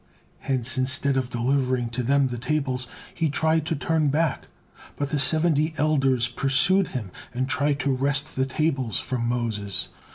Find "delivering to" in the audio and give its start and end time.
1.29-2.01